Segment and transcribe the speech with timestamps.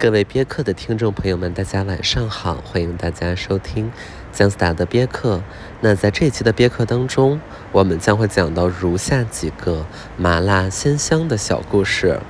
[0.00, 2.62] 各位别克的听众朋友们，大家晚上好！
[2.64, 3.90] 欢迎大家收听
[4.30, 5.42] 姜思达的别克。
[5.80, 7.40] 那在这期的别克当中，
[7.72, 9.84] 我们将会讲到如下几个
[10.16, 12.20] 麻辣鲜香的小故事，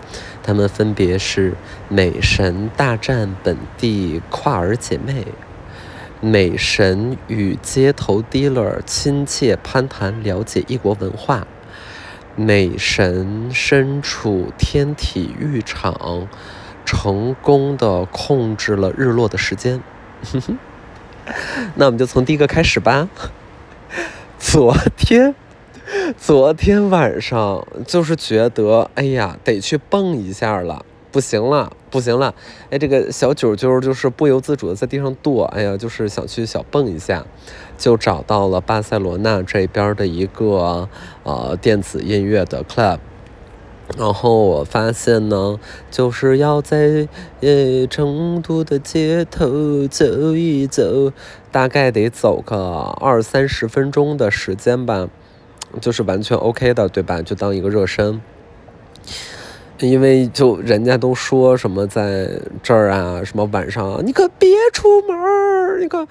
[0.43, 1.53] 它们分别是
[1.91, 5.27] 美神大战本地跨儿姐妹，
[6.23, 11.47] 美神与街头 dealer 亲切攀谈，了解异国文化，
[12.35, 16.27] 美神身处天体育场。
[16.91, 19.83] 成功的控制了日落的时间，
[21.77, 23.11] 那我们就从第一个开始吧。
[24.39, 25.35] 昨天，
[26.17, 32.35] 昨天晚上就是觉得，哎呀，得去蹦一下了，不行了，不行了，
[32.71, 37.27] 哎，这个小九九就是不由自主的在地上跺，哎呀，就是想去小蹦一下，
[37.77, 40.89] 就找到了巴塞罗那这边的一个
[41.25, 42.99] 呃电子音乐的 club。
[43.97, 45.59] 然后我发现呢，
[45.91, 47.09] 就是要在
[47.41, 51.11] 呃成都的街头走一走，
[51.51, 52.57] 大概得走个
[53.01, 55.09] 二三十分钟的时间吧，
[55.81, 57.23] 就是完全 OK 的，对吧？
[57.23, 58.21] 就当一个热身。
[59.79, 62.29] 因为就人家都说什么在
[62.63, 66.07] 这儿啊，什么晚上你可别出门儿，你可，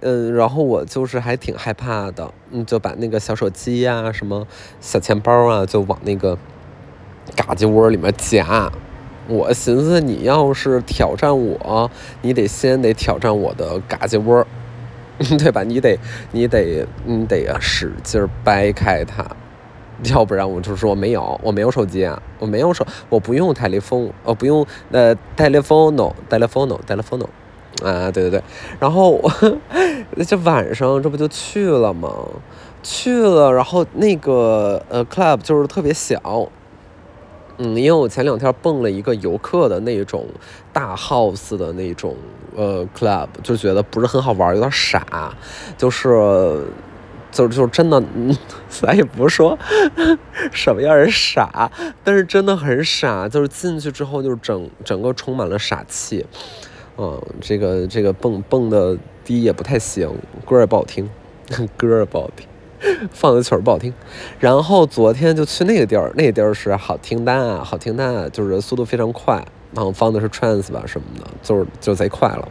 [0.00, 4.46] 嗯，然后我就是还挺害怕的，嗯，就把那个小手机呀、什么
[4.80, 6.36] 小钱包啊，就往那个。
[7.34, 8.70] 嘎叽窝里面夹，
[9.28, 11.90] 我寻思你要是挑战我，
[12.22, 14.46] 你得先得挑战我的嘎叽窝，
[15.38, 15.62] 对吧？
[15.64, 15.98] 你得
[16.32, 19.26] 你得你得使劲掰开它，
[20.14, 27.26] 要不然我就说没有，我没有手机啊，我没有手，我不用 telephone，呃，不用呃 telephone，telephone，telephone，
[27.82, 28.42] 啊，对对对，
[28.78, 29.32] 然后我
[30.24, 32.08] 这晚上这不就去了吗？
[32.82, 36.48] 去了，然后那个呃 club 就是特别小。
[37.58, 40.26] 嗯，因为我前两天蹦了一个游客的那种
[40.72, 42.14] 大 house 的那种
[42.54, 45.32] 呃 club，就觉得不是很好玩，有点傻，
[45.78, 46.64] 就是，
[47.32, 48.36] 就就真的，嗯
[48.68, 49.58] 咱也不是说
[50.52, 51.70] 什么样人傻，
[52.04, 56.26] 但是真的很傻，就是进去之后就是整整个充满了傻气，
[56.98, 60.10] 嗯，这个这个蹦蹦的低也不太行，
[60.44, 61.08] 歌也不好听，
[61.76, 62.46] 歌也不好听。
[63.12, 63.92] 放的曲儿不好听，
[64.38, 72.48] 然后昨天就去那个地儿，那个地儿是好听单啊，好听单啊，就是速度非常快，然后放的是 trance 吧什么的，就是就贼快了。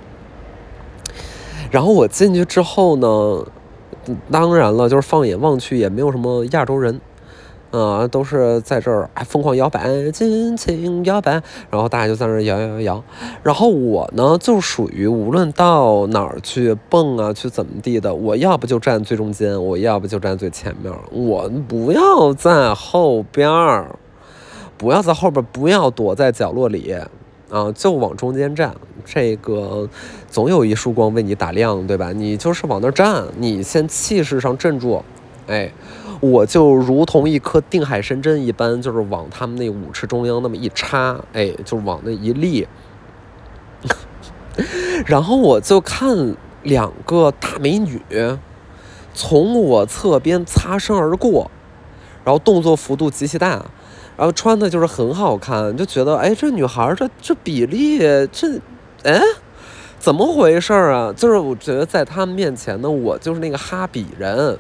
[1.72, 3.46] 然后我进去之后呢，
[4.31, 7.00] 当然了，就是放眼望去也没有什么亚洲人。
[7.78, 11.34] 啊，都是在这儿疯狂摇摆，尽情摇摆，
[11.69, 13.03] 然后大家就在那儿摇摇摇摇。
[13.44, 23.97] 然后我呢，就属于无论到哪儿去蹦啊，去怎么地的，我要不就站最中间，我要不就站最前面，我不要在后边儿，
[24.78, 26.96] 不要在后边，不要躲在角落里，
[27.50, 28.74] 啊，就往中间站。
[29.08, 29.88] 这个
[30.31, 32.12] 总有一束光为你打亮，对吧？
[32.12, 35.03] 你就是往那儿站，你先气势上镇住，
[35.47, 35.72] 哎。
[36.22, 42.66] 我就如同一颗定海神针一般，就是往他们那舞池中央那么一插，哎，就往那一立，
[45.05, 48.01] 然后我就看两个大美女
[49.13, 51.51] 从我侧边擦身而过，
[52.23, 53.66] 然后动作幅度极其大，
[54.16, 58.00] 然后穿的就是很好看，就觉得哎，这女孩这这比例
[58.31, 58.61] 这，
[59.03, 59.22] 哎，
[60.00, 61.13] 怎么回事儿啊？
[61.16, 64.57] 就是我觉得在他们面前呢，我就是那个哈比人。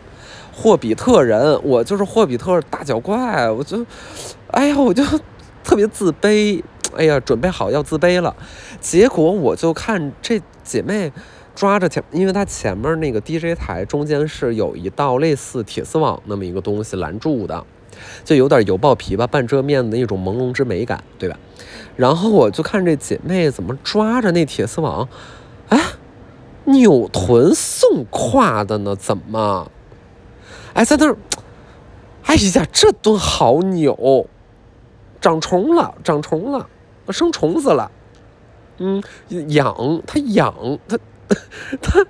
[0.55, 3.85] 霍比特人，我就是霍比特大脚怪，我就，
[4.51, 5.03] 哎呀，我就
[5.63, 6.63] 特别自卑，
[6.95, 8.33] 哎呀，准备好要自卑了，
[8.79, 11.11] 结果我就看这姐妹
[11.53, 17.65] 抓着前，因为她前面那个 DJ 台中间是有一道类似铁丝网那么一个东西拦住的，
[18.23, 21.37] 就有点油爆皮吧，半遮面的那种朦胧之美感，对吧？
[21.97, 25.09] 然后我就看这姐妹怎么抓着那铁丝网，
[25.67, 25.81] 哎，
[26.63, 28.95] 扭臀送胯的呢？
[28.95, 29.69] 怎么？
[30.75, 31.15] 哎，在那儿，
[32.25, 34.27] 哎呀，这顿好扭，
[35.21, 36.67] 长虫了，长虫了，
[37.09, 37.89] 生虫子了，
[38.79, 40.53] 嗯，痒，它痒，
[40.85, 40.99] 它，
[41.81, 42.05] 它，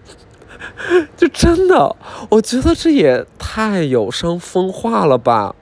[1.16, 1.96] 就真的，
[2.32, 5.56] 我觉得这也太有伤风化了吧，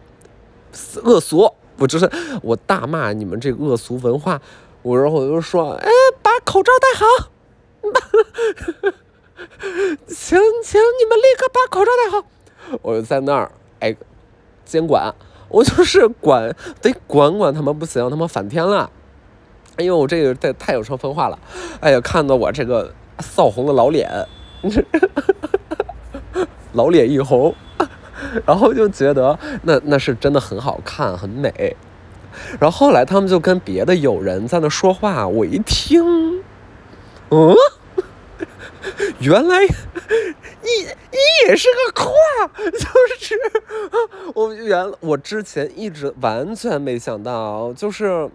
[1.03, 1.53] 恶俗！
[1.79, 2.09] 我就是
[2.41, 4.39] 我大骂你们这个恶俗文化，
[4.81, 5.89] 我然后我就说，哎，
[6.21, 7.05] 把口罩戴好，
[10.07, 12.25] 请请你们立刻把口罩戴好。
[12.81, 13.95] 我就在那儿，哎，
[14.65, 15.13] 监管，
[15.49, 18.89] 我就是管，得管管他们不行，他们反天了。
[19.77, 21.39] 哎呦，我这个太太有伤风化了。
[21.79, 24.09] 哎呀，看到我这个臊红的老脸，
[26.73, 27.55] 老脸一红，
[28.45, 31.75] 然后就觉得那那是真的很好看，很美。
[32.59, 36.43] 然后后来他们就跟别的友人在那说话，我一听，
[37.29, 37.55] 嗯，
[39.19, 40.87] 原来你
[41.47, 42.11] 也是个跨，
[42.71, 42.79] 就
[43.19, 43.39] 是
[44.33, 48.29] 我原我之前一直完全没想到，就是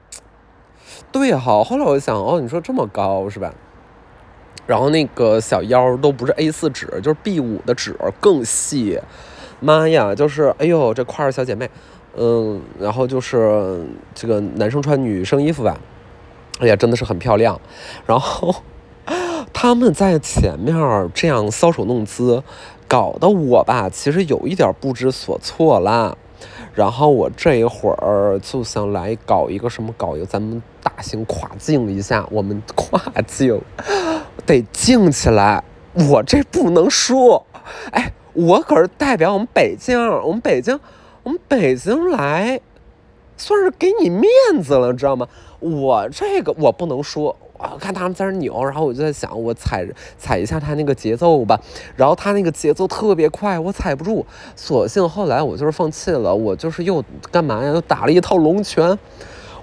[1.10, 1.62] 对哈。
[1.64, 3.54] 后来我想，哦，你说这么高是吧？
[4.66, 9.00] 然后那个小腰都不是 A 四纸，就是 B 五的纸更细。
[9.60, 11.70] 妈呀，就是哎呦，这块儿小姐妹，
[12.14, 13.82] 嗯，然后就是
[14.14, 15.80] 这个男生穿女生衣服吧，
[16.60, 17.58] 哎呀，真的是很漂亮。
[18.06, 18.54] 然后
[19.54, 20.76] 他们在前面
[21.14, 22.42] 这样搔首弄姿，
[22.88, 26.16] 搞得我吧，其实有一点不知所措啦。
[26.74, 33.60] 然后我这一会儿就想来搞一个什么，搞一个咱们大型跨境一下，我们跨境。
[34.46, 35.62] 得静起来，
[36.10, 37.44] 我这不能说。
[37.90, 40.78] 哎，我可是代表我们北京，我们北京，
[41.24, 42.60] 我们北京来，
[43.36, 44.24] 算是给你面
[44.62, 45.28] 子了，知道吗？
[45.58, 47.76] 我这个我不能说啊。
[47.78, 51.60] 看他们在那扭，然后我就在想，我踩踩一下他那个节奏吧。
[51.96, 54.24] 然后他那个节奏特别快，我踩不住。
[54.56, 57.70] 索性后来我就是放弃了，我就是又干嘛呀？
[57.72, 58.98] 又打了一套龙拳。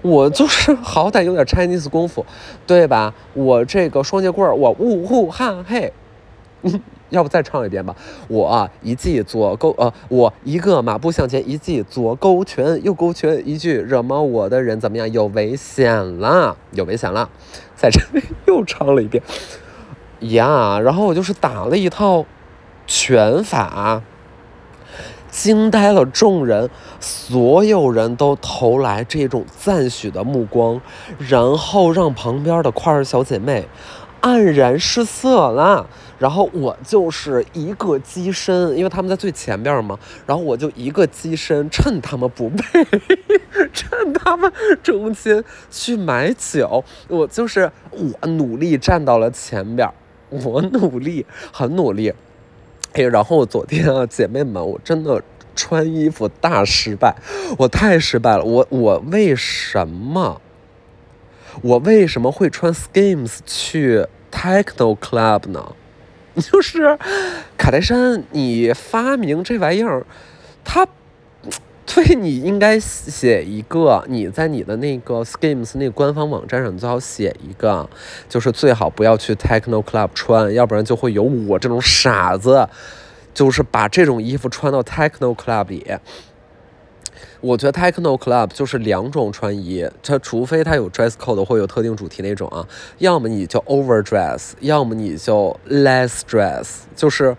[0.01, 2.23] 我就是 好歹有点 Chinese 功夫，
[2.67, 3.11] 对吧？
[3.33, 5.91] 我这个双截棍，我呜呼哈嘿，
[7.09, 7.95] 要不再唱一遍吧？
[8.27, 15.11] 我一记左勾，呃，我一个马步向前，一记左勾拳，右勾拳，一句惹毛我的人怎么样？
[15.11, 17.27] 有危险了，有危险了，
[17.75, 19.23] 在这里 又唱了一遍
[20.19, 20.79] 呀。
[20.79, 22.25] 然后我就是打了一套
[22.87, 24.01] 拳法。
[25.29, 26.69] 惊呆了众人，
[27.01, 30.79] 所有人都投来这种赞许的目光，
[31.17, 33.67] 然后让旁边的块儿小姐妹
[34.21, 35.87] 黯然失色了。
[36.17, 42.63] 然后我就是一个机身，因为他们在最前边嘛，然后我就一个机身，趁他们不备，
[43.73, 44.51] 趁他们
[44.81, 49.89] 中间去买酒，我就是我努力站到了前边，
[50.29, 52.13] 我努力，很努力。
[52.93, 55.21] 哎，然后我昨天啊，姐妹们，我真的
[55.53, 57.13] 穿衣服大失败，
[57.57, 58.43] 我太失败了。
[58.43, 60.41] 我我为什么？
[61.61, 65.73] 我为什么会穿 Skims 去 Techno Club 呢？
[66.41, 66.97] 就是
[67.57, 70.05] 卡戴珊，你发明这玩意儿，
[70.63, 70.87] 他
[71.85, 77.89] 对你应该写一个，你在你的那个 Skims 那官方网站上最好写一个，
[78.27, 82.67] 就是最好不要去 Techno Club 穿，要不然就会有我这种傻子。
[83.33, 85.85] 就是把这种衣服穿到 techno club 里，
[87.41, 92.67] 我觉得 techno club 就是两种穿衣，它除非它有 dress code 或有特定主题那种啊，
[92.99, 97.35] 要么你就 overdress，要么你就 less dress，就是。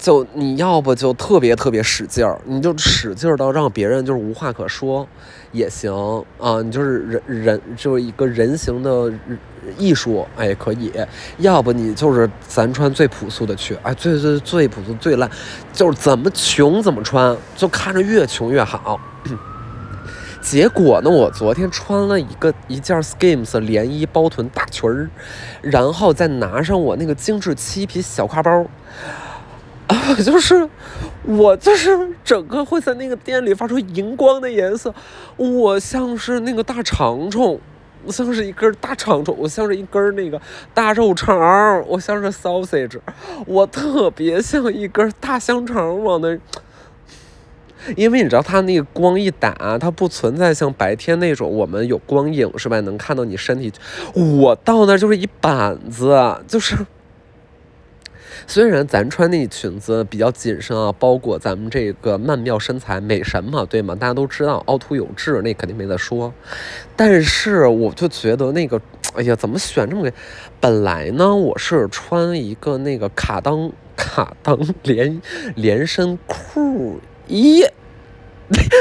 [0.00, 5.04] 就你要不就特别特别使劲儿，你就使劲儿到让别人就是无话可说，
[5.50, 5.92] 也行
[6.38, 6.62] 啊。
[6.62, 9.12] 你就是人人就是一个人形的
[9.78, 10.92] 艺术，哎，可以。
[11.38, 15.30] 要不你就是咱穿最朴素的去，哎，最最最朴素最烂，
[15.72, 19.00] 就是怎么穷怎么穿，就看着越穷越好。
[20.40, 25.10] 结果呢，我昨天穿了一个一件 Skims 连衣包臀大裙儿，
[25.60, 28.64] 然后再拿上我那个精致漆皮小挎包。
[29.88, 30.68] 啊，就是
[31.24, 34.94] 我，就是整个会在那个店里发出荧光的颜色，
[35.36, 37.58] 我像是那个大长虫，
[38.04, 40.40] 我像是一根大肠虫，我像是一根那个
[40.72, 41.36] 大肉肠，
[41.86, 42.98] 我像是 sausage，
[43.46, 46.38] 我特别像一根大香肠往那，
[47.96, 52.80] 因为你知道它那个光一打，它不存在像白天那种我们有光影是吧？
[52.80, 53.72] 能看到你身体，
[54.14, 56.76] 我到那就是一板子，就是。
[58.50, 63.94] 虽然咱穿那裙子比较紧身啊，包裹咱们这个曼妙身材，美神嘛，对吗？
[63.94, 66.32] 大家都知道凹凸有致，那肯定没得说。
[66.96, 68.80] 但是我就觉得那个，
[69.14, 70.10] 哎呀，怎么选这么个？
[70.58, 75.20] 本来呢，我是穿一个那个卡裆卡裆连
[75.54, 77.62] 连身裤衣，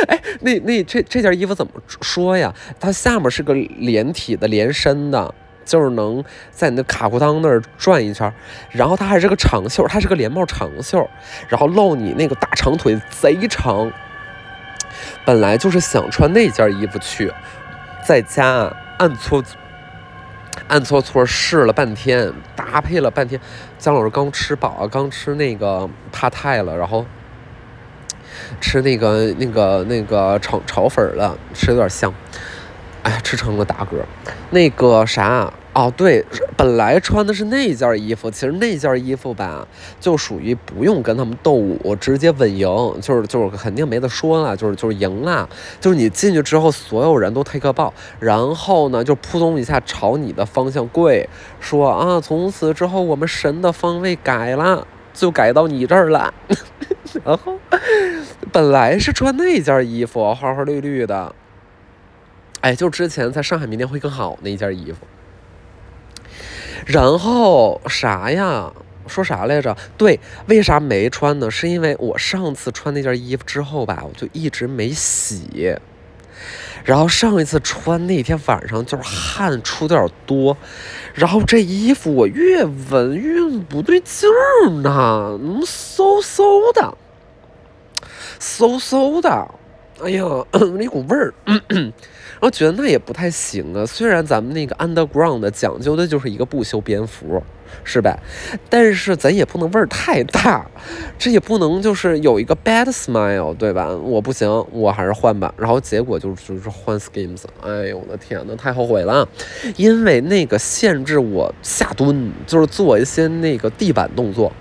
[0.07, 2.55] 哎， 那那这这件衣服怎么说呀？
[2.79, 5.35] 它下面是个连体的连身的。
[5.67, 8.33] 就是能在你的卡裤裆那儿转一圈，
[8.71, 11.07] 然后它还是个长袖，它是个连帽长袖，
[11.47, 13.91] 然后露你那个大长腿贼长。
[15.25, 17.31] 本来就是想穿那件衣服去，
[18.03, 19.43] 在家暗搓
[20.67, 23.39] 暗搓搓试了半天，搭配了半天。
[23.77, 27.05] 姜老师刚吃饱，刚吃那个帕泰了，然后
[28.59, 32.11] 吃那个那个那个炒炒粉了，吃有点香。
[33.07, 34.03] 哎，吃成了大嗝。
[34.49, 36.25] 那个啥哦，对，
[36.57, 39.65] 本来穿的是那件衣服，其实那件衣服吧，
[39.97, 42.67] 就属于不用跟他们斗舞，直接稳赢，
[42.99, 45.47] 就是就是肯定没得说了，就是就是赢了，
[45.79, 51.29] 就是你进去之后，所有人都 take 爆，然后呢，就扑通一下朝你的方向跪，
[51.61, 56.33] 说啊，从此之后我们神的方位改了，就改到你这儿了，
[57.23, 57.53] 然后
[58.51, 61.33] 本来是穿那件衣服，花花绿绿的，
[62.67, 65.07] 哎，就之前在上海明天会更好那一件衣服。
[66.85, 68.69] 然后啥呀？
[69.07, 69.77] 说啥来着？
[69.97, 71.49] 对，为啥没穿呢？
[71.49, 75.77] 是因为我上次穿那件衣服之后吧，我就一直没洗。
[76.83, 80.57] 然后上一次穿那天晚上就是汗出有点多，
[81.13, 86.97] 然后这衣服我越闻越不对劲儿呢，怎么馊馊的，
[88.37, 89.55] 馊馊的，
[90.03, 90.25] 哎呀，
[90.77, 91.33] 那股味儿。
[92.39, 97.41] 然后觉得那也不太行啊，虽然咱们那个 underground 讲究的就是一个不修边幅，
[97.83, 98.17] 是吧？
[98.69, 100.65] 但是咱也不能味儿太大，
[101.17, 103.89] 这也不能就是有一个 bad smile，对吧？
[103.89, 105.51] 我不行，我还是换吧。
[105.57, 109.27] 然后结果就就是换 schemes，哎呦我的天呐，太后悔了，
[109.75, 114.51] 因为那个限制我下蹲，就是做一些那个地板动作。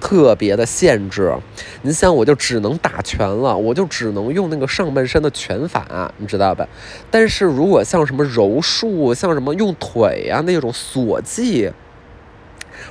[0.00, 1.34] 特别的限制，
[1.82, 6.66] 你想我就只能打拳了，我就只能用那个上半身的拳法，你知道吧？
[7.10, 11.70] 但是如果像什么柔术，像什么用腿呀那种锁技，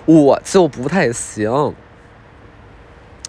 [0.06, 1.74] 我就不太行，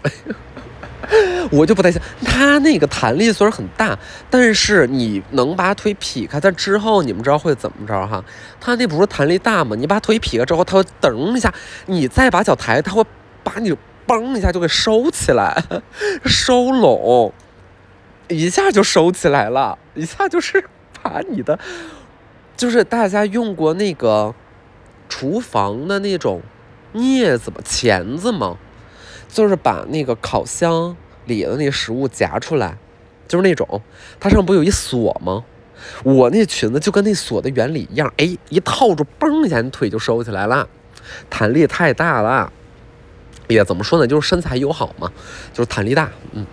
[1.50, 2.00] 我就不太行。
[2.24, 8.24] 他那个弹力虽然很大，但是你能把腿劈开，它之后你们知道会怎么着哈？
[8.60, 9.76] 他那不是弹力大吗？
[9.76, 11.54] 你把腿劈开之后，他会噔一下，
[11.86, 13.04] 你再把脚抬，他会。
[13.48, 13.74] 把你
[14.06, 15.64] 嘣一下就给收起来，
[16.26, 17.32] 收拢，
[18.28, 20.64] 一下就收起来了，一下就是
[21.02, 21.58] 把你的，
[22.56, 24.34] 就是大家用过那个
[25.08, 26.42] 厨房的那种
[26.92, 27.56] 镊子吗？
[27.64, 28.58] 钳子吗？
[29.28, 32.76] 就是把那个烤箱里的那食物夹出来，
[33.26, 33.80] 就是那种，
[34.20, 35.44] 它上不有一锁吗？
[36.02, 40.68] 我那裙子就跟那锁的原理一样，哎，一套住，嘣一下，你腿就收起来了，
[41.30, 42.52] 弹力太大了。
[43.48, 44.06] 也怎么说呢？
[44.06, 45.10] 就是身材友好嘛，
[45.52, 46.46] 就是弹力大，嗯。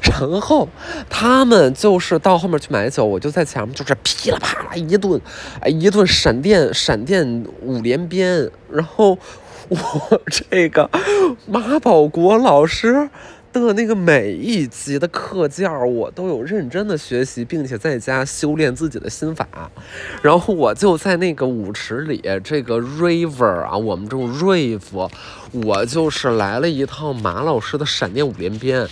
[0.00, 0.68] 然后
[1.10, 5.20] 他们就是到后面去买酒，我就在前面，就是噼里啪啦一顿，
[5.60, 8.50] 哎，一顿闪电闪电五连鞭。
[8.70, 9.18] 然后
[9.68, 9.78] 我
[10.26, 10.88] 这个
[11.46, 13.10] 马保国老师。
[13.52, 19.46] 的那个每一集的课件我都有认真的学习，并且在家修炼自己的心法。
[20.22, 25.10] 然后我就在那个舞池里，这个 river 啊，我们这种 rave，
[25.52, 28.86] 我就是来了一趟马老师的闪电五连鞭。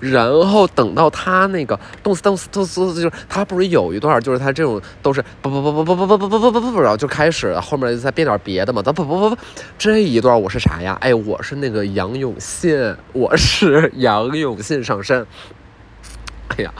[0.00, 8.82] 然后等到他那个动次动次动次，就是他不是有一段，就是他这种都是不不不不不不不不不不不不，然后就开始后面再变点别的嘛。
[8.82, 9.38] 咱不不不不，
[9.78, 10.96] 这一段我是啥呀？
[11.00, 15.26] 哎，我是那个杨永信，我是杨永信上身。
[16.48, 16.72] 哎呀，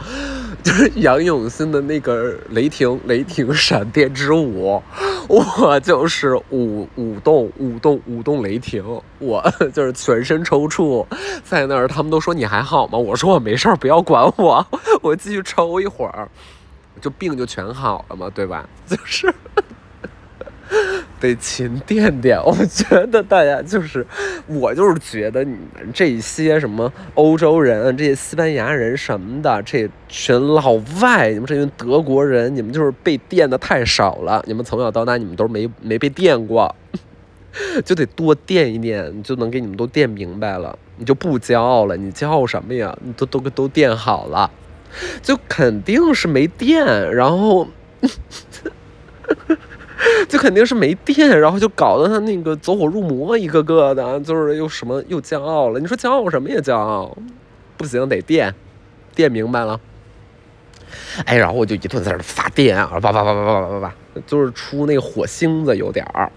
[0.63, 4.81] 就是杨永信的那个雷霆雷霆闪电之舞，
[5.27, 8.83] 我就是舞舞动舞动舞动雷霆，
[9.19, 9.41] 我
[9.73, 11.05] 就是全身抽搐，
[11.43, 12.97] 在那儿他们都说你还好吗？
[12.97, 14.65] 我说我没事儿，不要管我，
[15.01, 16.27] 我继续抽一会儿，
[16.99, 18.67] 就病就全好了嘛，对吧？
[18.85, 19.33] 就是。
[21.19, 24.05] 得勤垫垫， 我觉得大家就是，
[24.47, 34.43] 我就是觉得你们这些什么欧洲人、这些西班牙人什么的，这群老外，你们这群德国人，你们就是被垫的太少了。
[34.47, 36.73] 你们从小到大，你们都没没被垫过，
[37.83, 41.97] 就得多垫一垫，就能给你们都垫明白了，你就不骄傲了。
[41.97, 42.97] 你骄傲什么呀？
[43.03, 44.49] 你都都都垫好了，
[45.21, 47.67] 就肯定是没垫，然后。
[50.27, 55.79] 就肯定是没电，然后就搞得他那个走火入魔，一个个的，就是又什么又骄傲了。
[55.79, 57.17] 你说骄傲什么也骄傲，
[57.77, 58.53] 不行得电，
[59.13, 59.79] 电明白了。
[61.25, 63.93] 哎，然后我就一顿在那发电啊，叭叭叭叭叭叭叭叭，
[64.25, 66.31] 就是出那个火星子有点儿。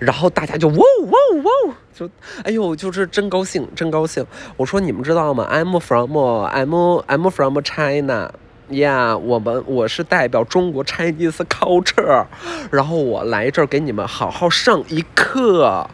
[0.00, 2.08] 然后大家就哇哇哇，就
[2.42, 4.24] 哎呦，就是真高兴，真高兴。
[4.56, 8.32] 我说你们知道吗？I'm from I'm I'm from China。
[8.68, 12.24] 呀，我们我是代表中国 Chinese culture，
[12.70, 15.90] 然后我来这儿给你们好好上一课。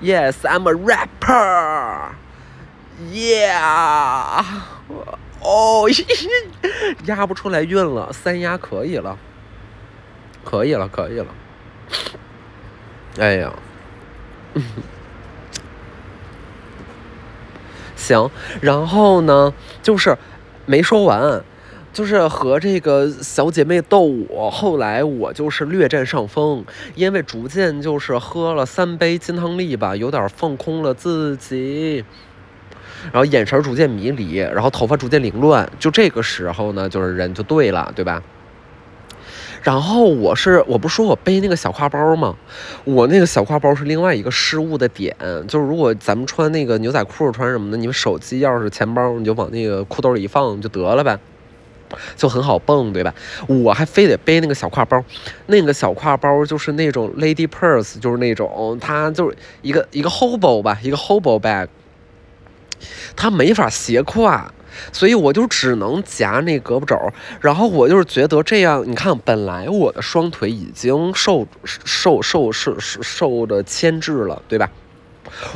[0.00, 2.12] Yes，I'm a rapper。
[3.12, 4.44] Yeah，
[5.40, 5.88] 哦，
[7.06, 9.18] 压不出来韵了，三压可以了，
[10.44, 11.26] 可以了，可以了。
[13.18, 13.52] 哎呀，
[17.96, 18.30] 行，
[18.60, 20.16] 然后呢，就是
[20.66, 21.42] 没说完。
[21.94, 26.64] 就是和这个小姐妹斗舞，后来我就是略占上风，
[26.96, 32.04] 因为逐渐就是喝了三杯金汤力吧，有点放空了自己，
[33.12, 38.20] 然后眼神逐渐迷离，然后头发逐渐凌乱，就这个时候呢，就是人就对了，对吧？
[39.62, 42.34] 然后我是我不是说我背那个小挎包吗？
[42.82, 51.18] 我那个小挎包是另外一个失误的点，就是如果咱们穿那个牛仔裤穿什么的，你们手机、钥匙、钱包，你就往那个裤兜里一放就得了呗，
[52.16, 53.14] 就很好蹦，对吧？
[53.46, 55.04] 我还非得背那个小挎包，
[55.46, 61.68] 那个小挎包就是那种 lady purse，就是那种它就是一个一个 hobo 吧，一个 hobo bag，
[63.14, 64.44] 它没法斜挎。
[64.92, 66.98] 所以我就只能夹那胳膊肘，
[67.40, 74.68] 然后我就是觉得这样，你看，本来我的双腿已经受受受受受受的牵制了，对吧？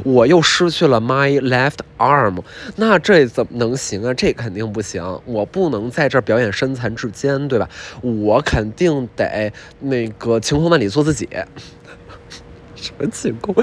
[0.04, 2.38] 我又失去了 my left arm，
[2.76, 4.14] 那这怎么能行啊？
[4.14, 7.68] 这肯定不行，我不能在这儿表演身残志坚，对吧？
[8.02, 11.28] 我肯定得那个晴空万里做自己。
[12.76, 13.54] 什么情况？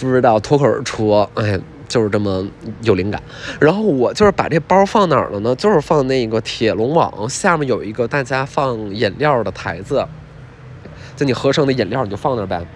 [0.00, 1.60] 不知道，脱口而出，哎。
[1.88, 2.44] 就是这么
[2.82, 3.22] 有灵感，
[3.60, 5.54] 然后我就是把这包放哪儿了呢？
[5.54, 10.04] 就是放那个铁笼网下面有一个大家放饮料的台子，
[11.14, 12.66] 就你喝剩的饮料你就放那儿呗，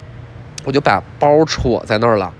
[0.63, 2.33] 我就把包戳在那儿了。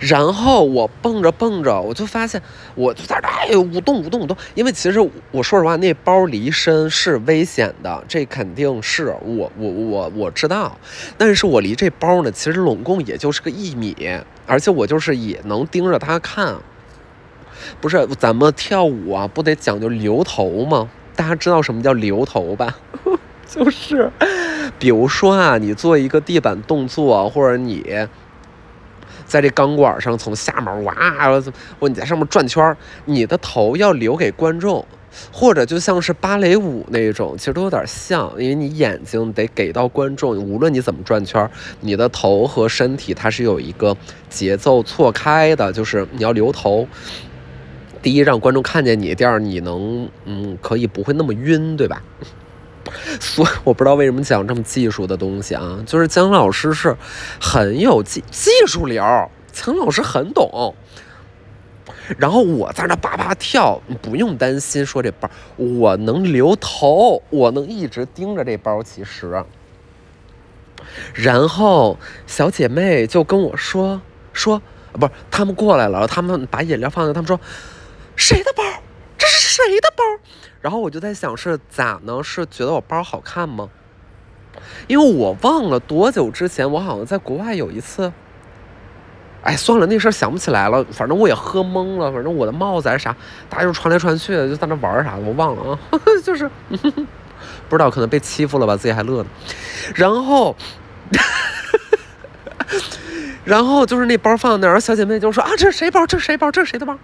[0.00, 2.42] 然后我蹦着蹦着，我就发现
[2.74, 4.98] 我就在那哎舞动舞动舞动，因为其实
[5.30, 10.76] 我说实话，那包离身是危险的，这肯定是我我我我知道，
[11.16, 13.96] 但是我离这包呢，其实拢共也就是个一米，
[14.44, 16.56] 而且我就是也能盯着他看，
[17.80, 20.90] 不是咱们跳舞啊，不得讲究留头吗？
[21.14, 22.76] 大家知道什么叫留头吧？
[23.64, 24.10] 就是，
[24.78, 28.08] 比如说啊，你做一个地板动作，或者你。
[29.24, 30.94] 在这钢管上，从下面哇，
[31.78, 34.84] 我你在上面转圈你的头要留给观众，
[35.32, 41.48] 或者就像是芭蕾舞那种，其实都有点像，因为你眼睛得给到观众，无论你怎么转圈
[41.80, 43.96] 你的头和身体它是有一个
[44.28, 46.86] 节奏错开的，就是你要留头。
[48.02, 52.02] 第一，让观众看见你；第二，你能嗯，可以不会那么晕，对吧？
[53.20, 56.96] 所以 我不知道为什么讲这么技术的东西啊，就是姜老师是
[57.40, 59.02] 很有技技术流，
[59.52, 60.74] 姜老师很懂。
[62.18, 68.82] 然后我在那叭叭跳，不用担心说这包，我能留头，我能一直盯着这包。
[68.82, 69.44] 其实，
[71.14, 74.60] 然后小姐妹就跟我说说，
[74.92, 77.40] 不是他们过来了，他们把饮料放在，他们说
[78.16, 78.62] 谁的包？
[79.22, 80.02] 这是谁的包？
[80.60, 82.20] 然后我就在想，是咋呢？
[82.24, 83.68] 是觉得我包好看吗？
[84.88, 88.12] 因为我忘了多久之前，我好像在国外有一次。
[89.42, 90.84] 哎，算了，那事儿想不起来了。
[90.90, 92.10] 反正我也喝懵了。
[92.10, 93.14] 反正我的帽子还是啥，
[93.48, 95.78] 大家就传来传去的，就在那玩啥，我忘了啊。
[95.92, 96.88] 呵 呵就是不
[97.70, 99.28] 知道，可能被欺负了吧，自己还乐呢。
[99.94, 100.56] 然后，
[103.44, 106.04] 然后就是那包放在那儿，小姐妹就说啊，这是谁包？
[106.04, 106.50] 这是谁包？
[106.50, 106.98] 这是谁的包？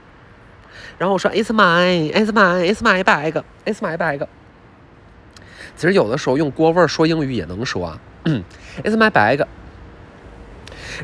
[0.99, 4.27] 然后我说，It's mine, It's mine, It's my bag, It's my bag。
[5.77, 9.47] 其实有的时候用锅味儿说英语也能说啊，It's my bag。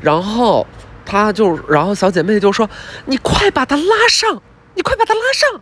[0.03, 0.67] 然后
[1.07, 2.69] 他就，然后小姐妹就说
[3.07, 4.43] ：“你快把它拉上，
[4.75, 5.61] 你快把它拉上。”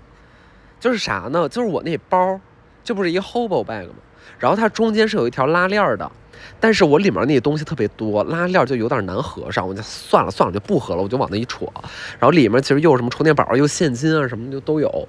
[0.80, 1.46] 就是啥呢？
[1.48, 2.40] 就是我那包，
[2.82, 3.96] 这不是一 hobo bag 吗？
[4.38, 6.10] 然后它中间是有一条拉链的。
[6.60, 11.72] 但是我里面那东西特别多，拉链就有点难合上，我就算了算了，就不合了，我就往那一戳，
[12.18, 15.08] 然后里面其实又什么充电宝，又现金啊什么就都有。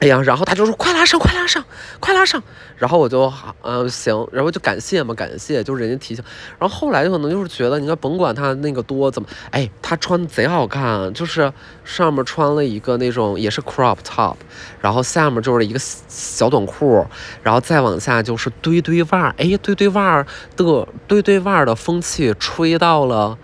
[0.00, 1.64] 哎呀，然后他就说快拉上，快拉上，
[1.98, 2.42] 快拉上。
[2.76, 4.26] 然后我就好，嗯，行。
[4.32, 6.22] 然后就感谢嘛，感谢，就是人家提醒。
[6.58, 11.50] 然后后来可能就是觉得，你看甭管他那个多怎么，哎，他穿贼好看，就是
[11.84, 14.34] 上面穿了一个那种也是 crop top，
[14.80, 17.06] 然后下面就是一个小短裤，
[17.42, 19.32] 然后再往下就是堆堆袜。
[19.38, 20.26] 哎，堆堆袜
[20.56, 23.38] 的堆堆袜的风气吹到了。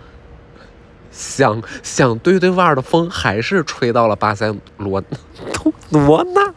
[1.12, 5.02] 想想堆堆袜的风还是吹到了巴塞罗
[5.90, 6.52] 罗那，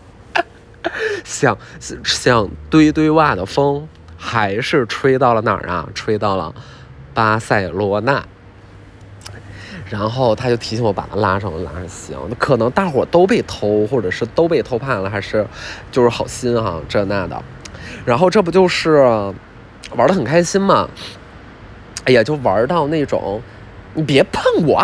[1.24, 1.58] 像
[2.04, 3.88] 像堆堆袜的风
[4.18, 5.88] 还是吹到了哪儿啊？
[5.94, 6.54] 吹到了
[7.14, 8.24] 巴塞罗那。
[9.90, 12.18] 然后他就提醒我把他拉上了，拉上行。
[12.40, 15.46] 可能大伙都被偷，或者是都被偷判了，还是
[15.92, 17.40] 就是好心哈这那的。
[18.04, 19.04] 然后这不就是
[19.96, 20.90] 玩的很开心嘛？
[22.06, 23.42] 哎呀，就玩到那种。
[23.96, 24.84] 你别碰我，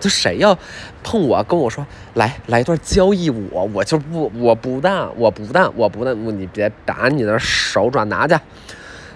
[0.00, 0.56] 这谁要
[1.02, 1.42] 碰我？
[1.44, 8.34] 跟我说来来一段交易舞，我就不我不但我不但我不但你别打你的手爪拿去，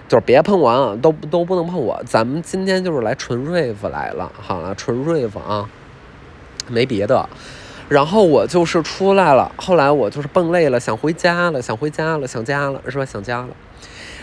[0.07, 2.01] 就是别碰我啊，都都不能碰我。
[2.05, 5.69] 咱们今天就是来纯 rave 来了，好了，纯 rave 啊，
[6.67, 7.27] 没别的。
[7.89, 13.05] 然后我就是出来了，后来我就是蹦累了，想回家了，想回家了，想家了，是吧？
[13.05, 13.49] 想家了，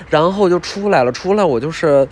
[0.08, 2.06] 然后就出来了，出来我就是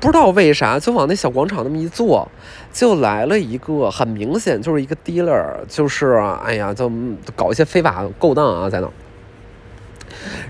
[0.00, 2.28] 不知道为啥，就往那小广场那么一坐，
[2.72, 6.14] 就来了一个很明显就是一个低劣儿，就是
[6.44, 6.90] 哎呀，就
[7.36, 8.88] 搞一些非法勾当啊，在那。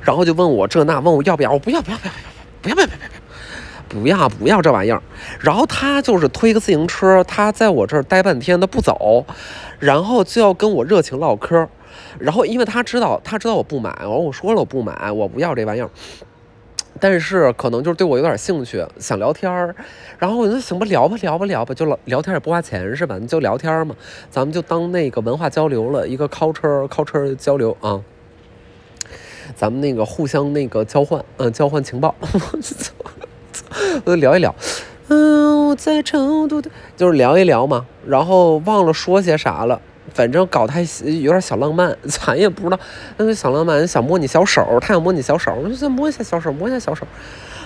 [0.02, 2.12] 然后就问我这那，问我要不要，我不要不要不要
[2.62, 2.98] 不要不要不要不要
[3.88, 5.02] 不要不要这玩意儿。
[5.38, 9.24] 然后他就是推个自行车，他在我这儿待半天他不走，
[9.78, 11.68] 然后就要跟我热情唠嗑，
[12.18, 15.90] 然后因为他知道他知道我不买，我说了我不买，我不要这玩意儿。
[17.00, 19.74] 但是可能就是对我有点兴趣，想聊天儿。
[20.18, 23.16] 然后我就行吧，聊吧聊吧聊吧，就聊聊天也不花钱是吧？
[23.18, 23.96] 你就聊天嘛，
[24.30, 28.00] 咱们就当那个文化交流了，一个 culture culture 交流啊。
[29.56, 34.54] 咱们那个互相那个交换，嗯，交换情报，我 就聊一聊。
[35.08, 39.80] 嗯，我在成都的，就是聊一聊嘛，然后忘了说些啥了，
[40.12, 42.78] 反正搞太有点小浪漫， 咱也不知道
[43.16, 47.06] 那个小浪漫，想摸你小手，他想摸你小手，我就想摸一下小手，摸一下小手。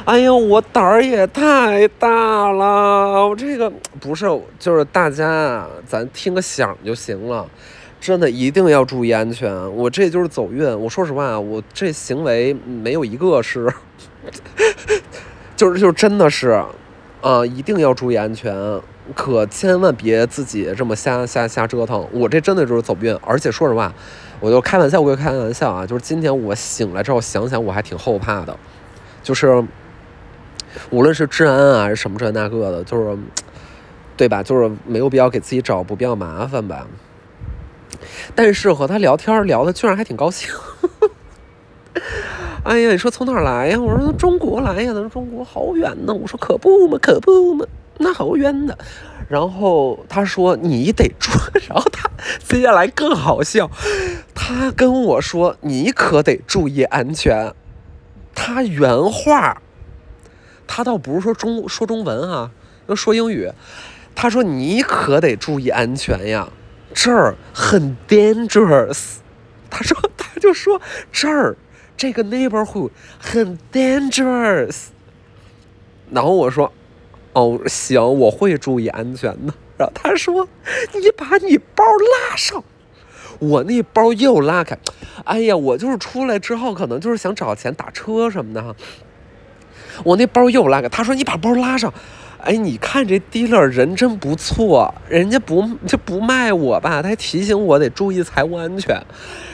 [0.04, 4.26] 哎呦，我胆儿也太大了，我这个不是，
[4.58, 7.46] 就是大家咱听个响就行了，
[8.00, 9.50] 真的一定要注意安全。
[9.74, 13.72] 我这就是走运，我说实话，我这行为没有一个是，
[15.56, 16.62] 就是就真的是。
[17.22, 18.54] 啊，一定要注意安全，
[19.14, 22.06] 可千万别自己这么瞎瞎瞎折腾。
[22.12, 23.92] 我这真的就是走运，而且说实话，
[24.40, 25.86] 我就开玩笑，我就开玩笑啊。
[25.86, 28.56] 就是今天我醒来之后想想，我还挺后怕的，
[29.22, 29.62] 就是
[30.90, 33.16] 无论是治安啊，还是什么这那个的，就是
[34.16, 34.42] 对吧？
[34.42, 36.86] 就是没有必要给自己找不必要麻烦吧。
[38.34, 40.48] 但是和他聊天聊的居然还挺高兴。
[42.64, 43.78] 哎呀，你说从哪儿来呀？
[43.78, 46.14] 我说中国来呀，咱中国好远呢。
[46.14, 47.66] 我说可不嘛，可不嘛，
[47.98, 48.76] 那好冤的。
[49.28, 51.30] 然后他说你得注，
[51.68, 52.10] 然后他
[52.46, 53.70] 接下来更好笑，
[54.34, 57.54] 他跟我说你可得注意安全。
[58.34, 59.62] 他原话，
[60.66, 62.50] 他倒不是说中说中文啊，
[62.86, 63.50] 要说英语。
[64.14, 66.48] 他说你可得注意安全呀，
[66.92, 69.16] 这儿很 dangerous。
[69.70, 70.80] 他说他就说
[71.10, 71.56] 这儿。
[71.96, 74.86] 这个 neighborhood 很 dangerous，
[76.10, 76.72] 然后我说，
[77.34, 79.52] 哦，行，我会注意安全的。
[79.76, 80.48] 然后他说，
[80.94, 82.64] 你把你包拉上，
[83.38, 84.78] 我那包又拉开。
[85.24, 88.74] 哎呀，我就是出来之后，可能就是想找钱打车什么的哈。
[90.04, 91.92] 我那包又拉开，他说你把包拉上。
[92.38, 97.00] 哎，你看这 dealer 人真不错，人家不就不卖我吧？
[97.00, 99.00] 他还提醒我得注意财务安全。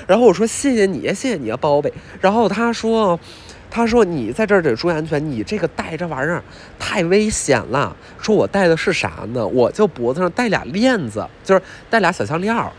[0.08, 1.92] 然后我说谢谢你，谢谢你啊，宝贝。
[2.20, 3.20] 然后他说，
[3.70, 6.42] 他说你在这儿得注意安全，你这个戴这玩意儿
[6.78, 7.96] 太危险了。
[8.20, 9.46] 说我戴的是啥呢？
[9.46, 12.72] 我就脖子上戴俩链子，就是戴俩小项链儿。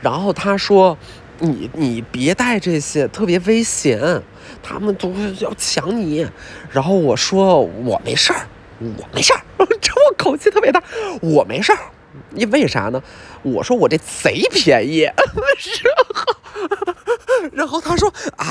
[0.00, 0.96] 然后他说，
[1.40, 4.22] 你你别戴这些，特别危险，
[4.62, 6.26] 他们都要抢你。
[6.70, 8.46] 然后我说我没事儿。
[8.80, 9.40] 我没事儿，
[9.80, 10.80] 这我口气特别大。
[11.20, 11.78] 我没事儿，
[12.30, 13.02] 你为啥呢？
[13.42, 15.00] 我说我这贼便宜，
[15.82, 16.36] 然后，
[17.52, 18.46] 然后他说啊，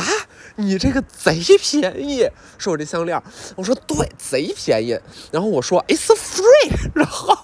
[0.57, 3.21] 你这个贼便宜，说我这项链。
[3.55, 4.99] 我说对，贼便宜。
[5.31, 7.35] 然后我说 it's free，然后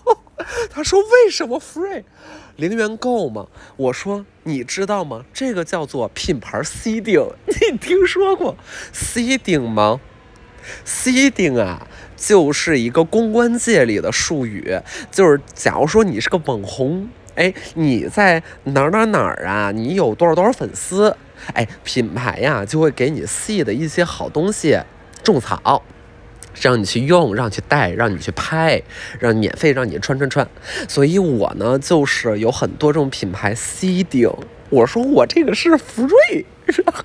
[0.70, 2.04] 他说为什么 free？
[2.58, 3.48] 零元购吗？
[3.78, 5.24] 我说你知道吗？
[5.34, 7.32] 这个叫做品牌 seeding，
[7.72, 8.56] 你听说过
[8.94, 10.02] seeding 吗
[10.86, 11.88] ？seeding 啊。
[12.16, 14.80] 就是一个公关界里的术语，
[15.12, 21.14] 就是假如说你是个网红，哎，你在哪儿哪儿哪儿啊，你有多少多少粉丝，
[21.54, 24.80] 哎，品牌呀就会给你细的一些好东西
[25.24, 25.84] 种草，
[26.62, 28.82] 让你去用，让你去带，让你去拍，
[29.20, 30.48] 让免费让你穿穿穿。
[30.88, 34.30] 所以我呢就是有很多这种品牌 C 顶，
[34.70, 37.04] 我说我这个是福瑞，然后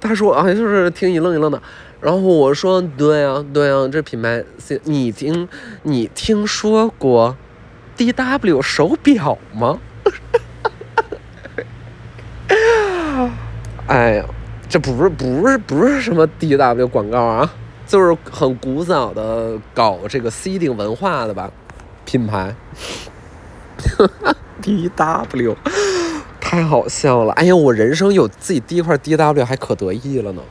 [0.00, 1.62] 他说啊，就是听一愣一愣的。
[1.98, 4.44] 然后我说：“对啊，对啊，这品牌，
[4.84, 5.48] 你听，
[5.82, 7.34] 你听说过
[7.96, 9.80] D W 手表吗？”
[13.86, 14.24] 哎呀，
[14.68, 17.52] 这不是不是不是什么 D W 广告啊，
[17.86, 21.50] 就是很古早的搞这个 C 顶文化的吧，
[22.04, 22.54] 品牌。
[24.62, 25.56] D W，
[26.40, 27.32] 太好笑了！
[27.34, 30.42] 哎呀，我人生有自己第一块 D W 还可得意了呢。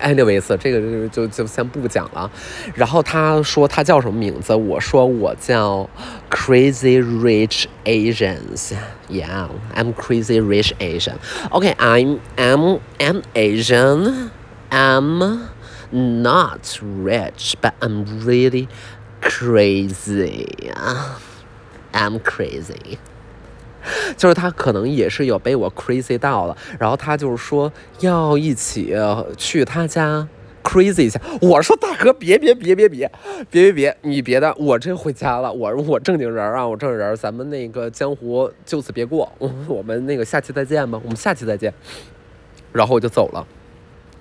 [0.00, 2.30] anyways，这个就就就先不讲了。
[2.74, 4.54] 然后他说他叫什么名字？
[4.54, 5.88] 我说我叫
[6.30, 11.16] Crazy Rich Asians。Yeah，I'm Crazy Rich Asian.
[11.50, 14.30] Okay, I'm I'm an Asian.
[14.70, 15.48] I'm
[15.92, 18.68] not rich, but I'm really
[19.22, 20.48] crazy.
[21.92, 22.98] I'm crazy。
[24.17, 28.95] 就是他可能也是有被我 crazy 到了，然后他就是说要一起
[29.37, 30.27] 去他家
[30.63, 31.19] crazy 一下。
[31.41, 33.11] 我说大哥别别别别别
[33.49, 39.31] 别别别，你别的，我这回家了，我我正经人啊，我正经人，咱们那个江湖就此别过，
[39.67, 41.73] 我们那个下期再见吧，我们下期再见。
[42.71, 43.47] 然后我就走了。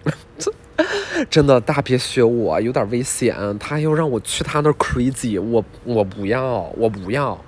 [1.29, 3.37] 真的大别学我，有点危险。
[3.59, 7.39] 他又让我去他那 crazy，我我不要，我不要。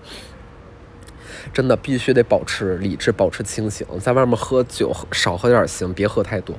[1.52, 3.86] 真的必须得保持理智，保持清醒。
[4.00, 6.56] 在外面喝酒少喝点行，别喝太多。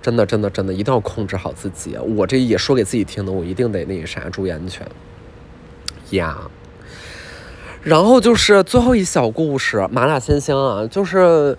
[0.00, 1.96] 真的，真的，真的，一定要控制好自己。
[2.16, 4.86] 我这也说给自己听的，我一定得那个啥，注意安全。
[6.10, 6.48] 呀，
[7.82, 11.58] 然后就是最后一小故事，麻辣鲜香啊，就是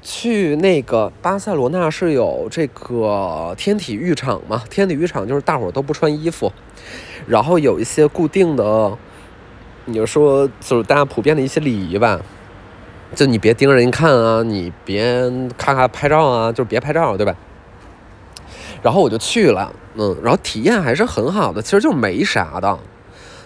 [0.00, 4.64] 去那个巴塞罗那是有这个天体浴场嘛？
[4.70, 6.50] 天体浴场就是大伙儿都不穿衣服，
[7.26, 8.96] 然后有一些固定的。
[9.86, 12.20] 你就说，就是大家普遍的一些礼仪吧，
[13.14, 17.34] 就你别盯着人看啊，你别咔咔拍照啊，就别拍照，对吧？
[18.82, 22.78] 然后我就去了，嗯，然后体验还是很好的，其实就是没啥的，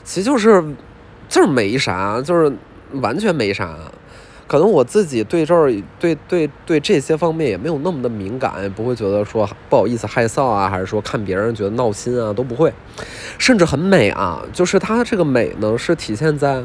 [0.04, 0.64] 其实就是
[1.28, 2.52] 就是没啥，就是
[2.92, 3.76] 完全没啥。
[4.48, 12.72] 可能我自己对这儿对对对这些方面也没有那么的敏感，也不会觉得说不好意思害臊啊，还是说看别人觉得闹心啊，都不会，
[13.38, 14.42] 甚至很美啊。
[14.54, 16.64] 就是它这个美呢，是体现在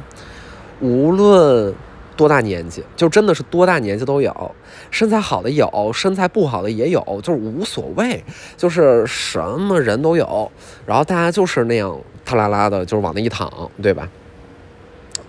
[0.80, 1.76] 无论
[2.16, 4.56] 多大年纪，就真的是多大年纪都有，
[4.90, 8.24] 身材好的有，身材不好的也有，就是无所谓，
[8.56, 10.50] 就是什么人都有。
[10.86, 14.08] 然后大家就是那样他拉拉的，就是往那一躺，对吧？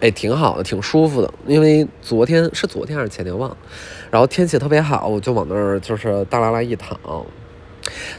[0.05, 1.33] 哎，挺好的，挺舒服的。
[1.47, 3.57] 因为昨天是昨天还是前天忘了，
[4.11, 6.99] 然后天气特别好，我就往那儿就是大拉拉一躺。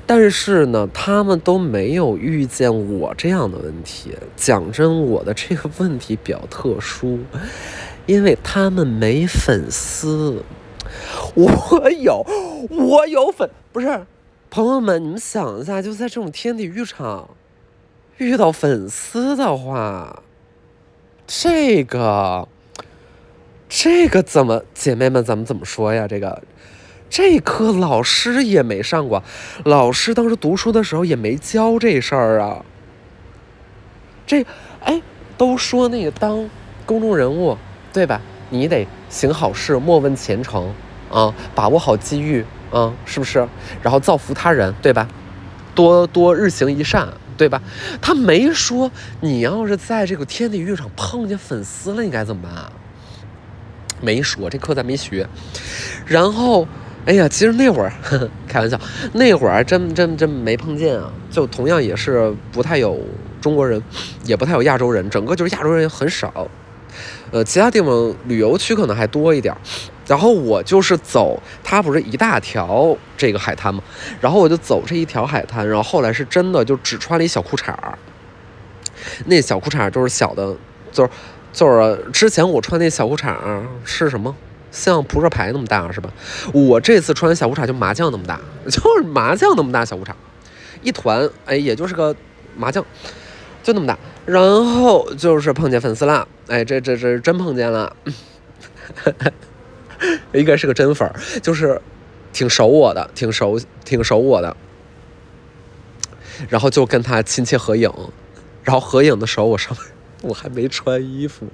[0.08, 4.16] 但是呢，他们都没有遇见我这样的问题。
[4.36, 7.20] 讲真，我的这个问题比较特殊，
[8.08, 10.42] 因为他们没粉丝。
[11.36, 12.26] 我有，
[12.72, 14.08] 我有粉，不是
[14.50, 17.30] 朋友们，你们想一下，就在这种天体浴场
[18.18, 20.24] 遇到粉丝的话。
[21.28, 22.48] 这个，
[23.68, 26.08] 这个怎么，姐妹们咱们怎么说呀？
[26.08, 26.44] 这个，
[27.10, 29.24] 这课老师也没上过，
[29.64, 32.64] 老师当时读书的时候也没教这事儿啊。
[34.28, 34.46] 这，
[34.84, 35.02] 哎，
[35.38, 36.48] 都说那个当
[36.86, 37.58] 公众人物，
[37.92, 38.22] 对吧？
[38.50, 40.72] 你得行好事，莫问前程
[41.12, 43.48] 啊，把握好机遇啊，是不是？
[43.82, 45.08] 然后造福他人，对吧？
[45.74, 47.08] 多多日行一善。
[47.38, 47.62] 对吧？
[48.02, 52.72] 他没说你要是在这个天体浴场碰见粉丝了，你该怎么办？
[54.02, 55.28] 没说，这课咱没学。
[56.06, 56.68] 然后，
[57.06, 57.92] 哎呀，其实那会儿
[58.48, 58.80] 开玩笑，
[59.14, 61.12] 那会儿真真真没碰见啊。
[61.32, 63.02] 就同样也是不太有
[63.42, 63.82] 中国人，
[64.26, 66.48] 也不太有亚洲人，整个就是亚洲人很少。
[67.32, 69.56] 呃，其他地方旅游区可能还多一点。
[70.08, 73.84] 然后我就是走，它不是一大条这个海滩嘛，
[74.22, 77.98] 然后我就走这一条海滩，然后后来是真的就只穿了一小裤衩儿，
[79.26, 80.56] 那小裤衩儿就是小的，
[80.92, 81.10] 就是
[81.52, 83.36] 就是之前我穿那小裤衩
[83.84, 84.36] 是什么，
[84.72, 86.10] 像扑克牌那么大是吧？
[86.54, 88.40] 我这次穿小裤衩就麻将那么大，
[88.70, 90.12] 就是麻将那么大小裤衩，
[90.82, 92.16] 一团哎也就是个
[92.56, 92.86] 麻将，
[93.64, 97.96] 就那么大，然后就是碰见粉丝了，哎这这这真碰见了。
[100.34, 101.82] 应该是个真粉儿，就是
[102.34, 104.56] 挺熟我的，挺熟挺熟我的。
[106.50, 107.90] 然后就跟他亲切合影，
[108.62, 109.76] 然后合影的时候我上
[110.22, 111.48] 我还没穿衣服，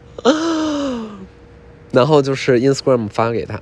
[1.91, 3.61] 然后就是 Instagram 发给他，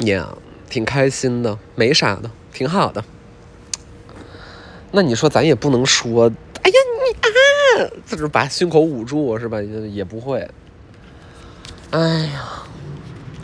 [0.00, 0.36] 呀，
[0.68, 3.02] 挺开心的，没啥的，挺好的。
[4.92, 6.30] 那你说咱也不能说，
[6.62, 9.62] 哎呀你啊，就是把胸口捂住是吧？
[9.62, 10.46] 也也不会。
[11.90, 12.62] 哎呀。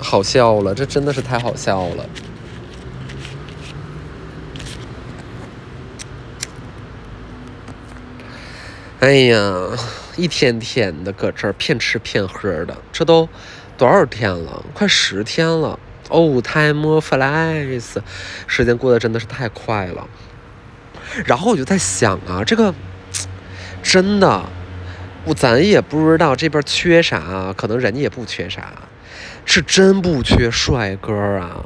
[0.01, 2.07] 好笑了，这真的是太好笑了。
[9.01, 9.69] 哎呀，
[10.17, 13.29] 一天天的搁这儿骗吃骗喝的，这都
[13.79, 14.65] 多少天了？
[14.75, 15.79] 快十天了。
[16.09, 17.97] Oh, time flies，
[18.47, 20.09] 时间过得真的是太快了。
[21.25, 22.75] 然后我就在想啊，这个
[23.83, 24.45] 真的，
[25.24, 28.72] 我咱也不知道这边缺啥，可能人家也不缺啥。
[29.44, 31.64] 是真不缺帅哥啊，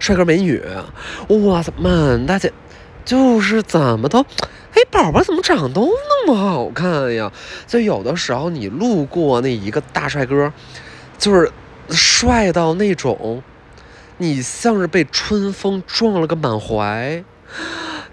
[0.00, 0.60] 帅哥美女，
[1.28, 2.52] 哇塞，满大街，
[3.04, 4.20] 就是怎么都，
[4.72, 7.30] 哎，宝宝怎么长都那么好看呀？
[7.66, 10.52] 就有的时候你路过那一个大帅哥，
[11.16, 11.52] 就是
[11.90, 13.42] 帅到那种，
[14.18, 17.22] 你像是被春风撞了个满怀，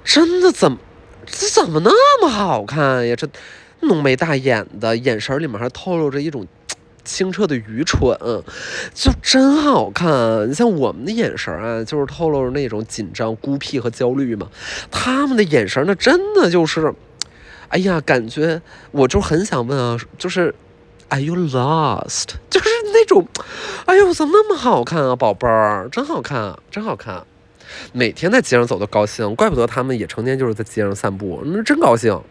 [0.03, 0.77] 真的怎么，
[1.25, 3.15] 这怎么那么好看呀？
[3.15, 3.27] 这
[3.82, 6.48] 浓眉大眼的，眼神里面还透露着一种。
[7.04, 8.15] 清澈的愚蠢，
[8.94, 10.48] 就真好看。
[10.48, 14.48] 你像我们的眼神啊，就是透露着那种紧张、孤僻和焦虑嘛。
[14.91, 16.94] 他们的眼神呢，真的就是，
[17.70, 20.54] 哎呀，感觉我就很想问啊，就是
[21.10, 22.36] Are you lost？
[22.52, 23.28] 就是那种，
[23.86, 27.26] 哎呦，怎么那么好看啊，宝贝儿，真好看，真好看。
[27.94, 32.22] 每天在街上走都高兴，怪不得他们也成天就是在街上散步，那真高兴。